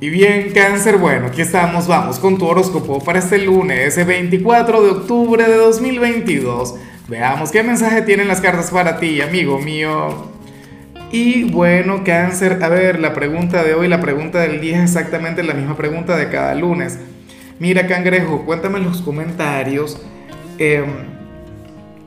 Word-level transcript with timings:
Y 0.00 0.10
bien, 0.10 0.52
cáncer, 0.52 0.98
bueno, 0.98 1.28
aquí 1.28 1.40
estamos, 1.40 1.86
vamos 1.86 2.18
con 2.18 2.36
tu 2.36 2.46
horóscopo 2.46 3.02
para 3.02 3.18
este 3.18 3.38
lunes, 3.38 3.78
ese 3.78 4.04
24 4.04 4.82
de 4.82 4.90
octubre 4.90 5.42
de 5.42 5.56
2022. 5.56 6.74
Veamos 7.08 7.50
qué 7.50 7.62
mensaje 7.62 8.02
tienen 8.02 8.28
las 8.28 8.42
cartas 8.42 8.70
para 8.70 8.98
ti, 8.98 9.22
amigo 9.22 9.58
mío. 9.58 10.28
Y 11.10 11.44
bueno, 11.44 12.02
cáncer, 12.04 12.62
a 12.62 12.68
ver, 12.68 13.00
la 13.00 13.14
pregunta 13.14 13.62
de 13.62 13.74
hoy, 13.74 13.88
la 13.88 14.00
pregunta 14.00 14.40
del 14.40 14.60
día 14.60 14.78
es 14.78 14.90
exactamente 14.90 15.42
la 15.42 15.54
misma 15.54 15.76
pregunta 15.76 16.16
de 16.16 16.28
cada 16.28 16.54
lunes. 16.54 16.98
Mira, 17.58 17.86
cangrejo, 17.86 18.44
cuéntame 18.44 18.78
en 18.78 18.84
los 18.84 19.00
comentarios. 19.00 19.98
Eh, 20.58 20.84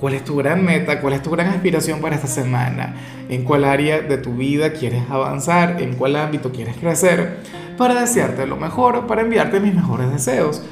¿Cuál 0.00 0.14
es 0.14 0.24
tu 0.24 0.36
gran 0.36 0.64
meta? 0.64 1.00
¿Cuál 1.00 1.14
es 1.14 1.22
tu 1.22 1.30
gran 1.30 1.48
aspiración 1.48 2.00
para 2.00 2.16
esta 2.16 2.26
semana? 2.26 2.96
¿En 3.28 3.44
cuál 3.44 3.64
área 3.64 4.00
de 4.00 4.18
tu 4.18 4.34
vida 4.34 4.72
quieres 4.72 5.02
avanzar? 5.08 5.80
¿En 5.80 5.94
cuál 5.94 6.16
ámbito 6.16 6.52
quieres 6.52 6.76
crecer? 6.76 7.38
Para 7.76 8.00
desearte 8.00 8.46
lo 8.46 8.56
mejor, 8.56 9.06
para 9.06 9.22
enviarte 9.22 9.60
mis 9.60 9.74
mejores 9.74 10.10
deseos. 10.10 10.62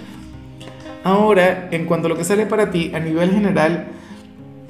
Ahora, 1.02 1.68
en 1.70 1.84
cuanto 1.84 2.06
a 2.06 2.08
lo 2.10 2.16
que 2.16 2.24
sale 2.24 2.46
para 2.46 2.70
ti, 2.70 2.92
a 2.94 2.98
nivel 2.98 3.30
general, 3.30 3.88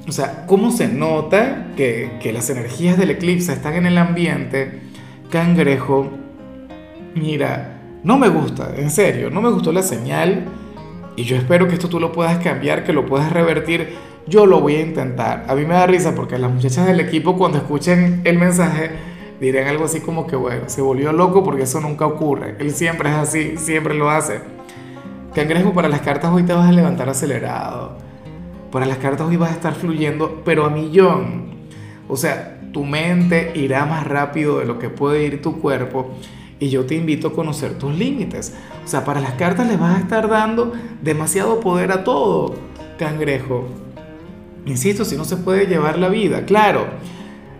o 0.07 0.11
sea, 0.11 0.45
¿cómo 0.45 0.71
se 0.71 0.87
nota 0.87 1.67
que, 1.77 2.17
que 2.21 2.33
las 2.33 2.49
energías 2.49 2.97
del 2.97 3.11
eclipse 3.11 3.53
están 3.53 3.75
en 3.75 3.85
el 3.85 3.97
ambiente? 3.97 4.81
Cangrejo, 5.29 6.11
mira, 7.15 7.79
no 8.03 8.17
me 8.17 8.27
gusta, 8.27 8.73
en 8.75 8.91
serio, 8.91 9.29
no 9.29 9.41
me 9.41 9.49
gustó 9.49 9.71
la 9.71 9.81
señal 9.81 10.45
y 11.15 11.23
yo 11.23 11.37
espero 11.37 11.67
que 11.67 11.75
esto 11.75 11.87
tú 11.87 11.99
lo 11.99 12.11
puedas 12.11 12.37
cambiar, 12.39 12.83
que 12.83 12.93
lo 12.93 13.05
puedas 13.05 13.31
revertir 13.31 13.95
yo 14.27 14.45
lo 14.45 14.59
voy 14.59 14.75
a 14.75 14.81
intentar. 14.81 15.45
A 15.47 15.55
mí 15.55 15.65
me 15.65 15.75
da 15.75 15.85
risa 15.85 16.15
porque 16.15 16.37
las 16.37 16.51
muchachas 16.51 16.87
del 16.87 16.99
equipo 16.99 17.37
cuando 17.37 17.59
escuchen 17.59 18.21
el 18.23 18.37
mensaje 18.37 18.91
dirán 19.39 19.67
algo 19.67 19.85
así 19.85 19.99
como 19.99 20.27
que, 20.27 20.35
bueno, 20.35 20.63
se 20.67 20.81
volvió 20.81 21.11
loco 21.11 21.43
porque 21.43 21.63
eso 21.63 21.79
nunca 21.81 22.05
ocurre. 22.05 22.55
Él 22.59 22.71
siempre 22.71 23.09
es 23.09 23.15
así, 23.15 23.57
siempre 23.57 23.93
lo 23.93 24.09
hace. 24.09 24.39
Cangrejo, 25.33 25.73
para 25.73 25.89
las 25.89 26.01
cartas 26.01 26.31
hoy 26.33 26.43
te 26.43 26.53
vas 26.53 26.69
a 26.69 26.71
levantar 26.71 27.09
acelerado. 27.09 27.97
Para 28.71 28.85
las 28.85 28.97
cartas 28.97 29.27
hoy 29.27 29.37
vas 29.37 29.51
a 29.51 29.55
estar 29.55 29.73
fluyendo, 29.73 30.41
pero 30.45 30.65
a 30.65 30.69
millón. 30.69 31.55
O 32.07 32.15
sea, 32.15 32.59
tu 32.71 32.83
mente 32.83 33.51
irá 33.55 33.85
más 33.85 34.05
rápido 34.05 34.59
de 34.59 34.65
lo 34.65 34.79
que 34.79 34.89
puede 34.89 35.23
ir 35.23 35.41
tu 35.41 35.59
cuerpo. 35.59 36.11
Y 36.59 36.69
yo 36.69 36.85
te 36.85 36.95
invito 36.95 37.29
a 37.29 37.33
conocer 37.33 37.77
tus 37.77 37.93
límites. 37.93 38.53
O 38.83 38.87
sea, 38.87 39.03
para 39.03 39.19
las 39.19 39.33
cartas 39.33 39.67
le 39.67 39.77
vas 39.77 39.97
a 39.97 39.99
estar 39.99 40.29
dando 40.29 40.73
demasiado 41.01 41.59
poder 41.59 41.91
a 41.91 42.03
todo, 42.03 42.55
cangrejo. 42.97 43.67
Insisto, 44.65 45.05
si 45.05 45.15
no 45.17 45.25
se 45.25 45.37
puede 45.37 45.67
llevar 45.67 45.97
la 45.97 46.09
vida, 46.09 46.45
claro. 46.45 46.85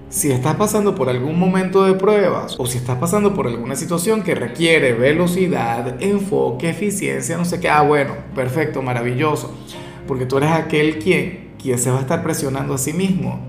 Si 0.10 0.32
estás 0.32 0.56
pasando 0.56 0.96
por 0.96 1.10
algún 1.10 1.38
momento 1.38 1.84
de 1.84 1.94
pruebas 1.94 2.56
o 2.58 2.66
si 2.66 2.78
estás 2.78 2.98
pasando 2.98 3.34
por 3.34 3.48
alguna 3.48 3.76
situación 3.76 4.22
que 4.22 4.36
requiere 4.36 4.94
velocidad, 4.94 6.02
enfoque, 6.02 6.70
eficiencia, 6.70 7.38
no 7.38 7.44
sé 7.44 7.60
qué, 7.60 7.70
ah, 7.70 7.82
bueno, 7.82 8.14
perfecto, 8.34 8.82
maravilloso, 8.82 9.54
porque 10.08 10.26
tú 10.26 10.38
eres 10.38 10.52
aquel 10.52 11.00
quien, 11.00 11.50
quien 11.62 11.78
se 11.80 11.90
va 11.90 11.98
a 11.98 12.02
estar 12.02 12.24
presionando 12.24 12.76
a 12.76 12.78
sí 12.78 12.94
mismo. 12.94 13.40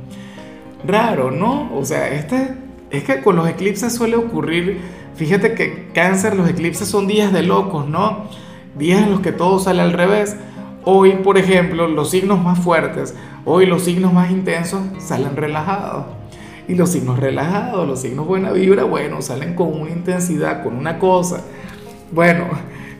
Raro, 0.84 1.30
¿no? 1.30 1.70
O 1.76 1.84
sea, 1.84 2.08
este, 2.08 2.54
es 2.90 3.04
que 3.04 3.22
con 3.22 3.36
los 3.36 3.48
eclipses 3.48 3.94
suele 3.94 4.16
ocurrir, 4.16 4.80
fíjate 5.14 5.54
que 5.54 5.88
cáncer, 5.92 6.34
los 6.34 6.48
eclipses 6.48 6.88
son 6.88 7.06
días 7.06 7.32
de 7.32 7.42
locos, 7.42 7.86
¿no? 7.86 8.24
Días 8.76 9.02
en 9.02 9.10
los 9.10 9.20
que 9.20 9.32
todo 9.32 9.58
sale 9.58 9.82
al 9.82 9.92
revés. 9.92 10.36
Hoy, 10.84 11.12
por 11.22 11.38
ejemplo, 11.38 11.88
los 11.88 12.10
signos 12.10 12.42
más 12.42 12.58
fuertes 12.60 13.14
Hoy 13.48 13.64
los 13.64 13.84
signos 13.84 14.12
más 14.12 14.32
intensos 14.32 14.80
salen 14.98 15.36
relajados. 15.36 16.06
Y 16.68 16.74
los 16.74 16.90
signos 16.90 17.18
relajados, 17.18 17.86
los 17.86 18.00
signos 18.00 18.26
buena 18.26 18.50
vibra, 18.50 18.84
bueno, 18.84 19.22
salen 19.22 19.54
con 19.54 19.72
una 19.72 19.90
intensidad, 19.90 20.64
con 20.64 20.76
una 20.76 20.98
cosa. 20.98 21.44
Bueno, 22.10 22.46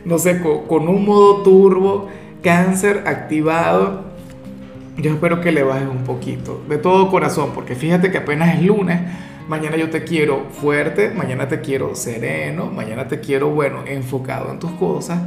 no 0.05 0.17
sé, 0.17 0.41
con, 0.41 0.87
un 0.87 1.05
modo 1.05 1.43
turbo, 1.43 2.07
cáncer 2.41 3.03
activado. 3.05 4.05
Yo 4.97 5.11
espero 5.11 5.41
que 5.41 5.51
le 5.51 5.63
bajes 5.63 5.87
un 5.87 6.03
poquito, 6.05 6.63
de 6.69 6.77
todo 6.77 7.11
corazón, 7.11 7.51
porque 7.53 7.75
fíjate 7.75 8.09
que 8.09 8.19
apenas 8.19 8.55
es 8.55 8.63
lunes. 8.63 9.01
Mañana 9.49 9.77
yo 9.77 9.89
te 9.89 10.03
quiero 10.03 10.45
fuerte, 10.51 11.11
mañana 11.11 11.47
te 11.47 11.61
quiero 11.61 11.93
sereno, 11.95 12.67
mañana 12.67 13.07
te 13.07 13.19
quiero, 13.19 13.49
bueno, 13.49 13.79
enfocado 13.85 14.51
en 14.51 14.59
tus 14.59 14.71
cosas. 14.71 15.19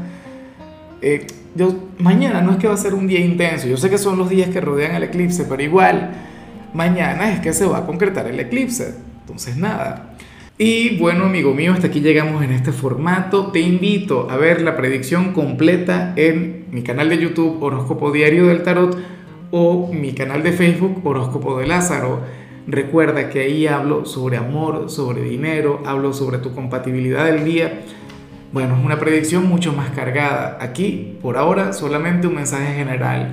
Eh, 1.03 1.27
yo, 1.55 1.75
mañana 1.99 2.41
no 2.41 2.53
es 2.53 2.59
que 2.59 2.69
va 2.69 2.75
a 2.75 2.79
ser 2.79 2.95
un 2.95 3.07
día 3.07 3.21
intenso, 3.21 3.67
yo 3.67 3.77
sé 3.77 3.91
que 3.91 3.99
son 3.99 4.19
los 4.19 4.29
días 4.29 4.51
que 4.51 4.61
rodean 4.61 4.95
el 4.95 5.03
eclipse, 5.03 5.45
pero 5.45 5.63
igual, 5.63 6.11
mañana 6.75 7.33
es 7.33 7.41
que 7.41 7.53
se 7.53 7.67
va 7.67 7.79
a 7.79 7.87
concretar 7.87 8.27
el 8.27 8.39
eclipse. 8.41 8.95
Entonces, 9.21 9.57
nada. 9.57 10.17
Y 10.59 10.99
bueno, 10.99 11.25
amigo 11.25 11.55
mío, 11.55 11.73
hasta 11.73 11.87
aquí 11.87 12.01
llegamos 12.01 12.43
en 12.45 12.53
este 12.53 12.73
formato. 12.73 13.51
Te 13.51 13.61
invito 13.61 14.29
a 14.31 14.37
ver 14.37 14.61
la 14.61 14.77
predicción 14.77 15.33
completa 15.33 16.13
en 16.17 16.67
mi 16.71 16.83
canal 16.83 17.09
de 17.09 17.19
YouTube 17.19 17.63
Horóscopo 17.63 18.13
Diario 18.13 18.47
del 18.47 18.63
Tarot 18.63 18.99
o 19.51 19.91
mi 19.93 20.13
canal 20.13 20.43
de 20.43 20.53
Facebook 20.53 21.01
Horóscopo 21.05 21.59
de 21.59 21.67
Lázaro. 21.67 22.21
Recuerda 22.67 23.31
que 23.31 23.41
ahí 23.41 23.67
hablo 23.67 24.05
sobre 24.05 24.37
amor, 24.37 24.91
sobre 24.91 25.23
dinero, 25.23 25.83
hablo 25.87 26.13
sobre 26.13 26.39
tu 26.39 26.55
compatibilidad 26.55 27.25
del 27.25 27.45
día 27.45 27.83
bueno, 28.53 28.77
es 28.77 28.85
una 28.85 28.99
predicción 28.99 29.47
mucho 29.47 29.73
más 29.73 29.91
cargada. 29.91 30.59
Aquí, 30.61 31.17
por 31.23 31.37
ahora, 31.37 31.73
solamente 31.73 32.27
un 32.27 32.35
mensaje 32.35 32.75
general. 32.75 33.33